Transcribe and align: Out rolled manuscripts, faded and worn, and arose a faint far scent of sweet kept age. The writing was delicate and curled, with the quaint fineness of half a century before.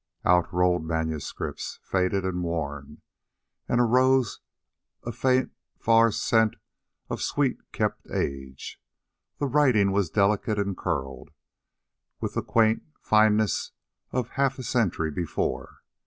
Out 0.25 0.51
rolled 0.51 0.83
manuscripts, 0.83 1.79
faded 1.83 2.25
and 2.25 2.41
worn, 2.41 3.03
and 3.69 3.79
arose 3.79 4.39
a 5.03 5.11
faint 5.11 5.51
far 5.77 6.11
scent 6.11 6.55
of 7.07 7.21
sweet 7.21 7.59
kept 7.71 8.09
age. 8.09 8.81
The 9.37 9.45
writing 9.45 9.91
was 9.91 10.09
delicate 10.09 10.57
and 10.57 10.75
curled, 10.75 11.29
with 12.19 12.33
the 12.33 12.41
quaint 12.41 12.81
fineness 12.99 13.73
of 14.11 14.29
half 14.29 14.57
a 14.57 14.63
century 14.63 15.11
before. 15.11 15.83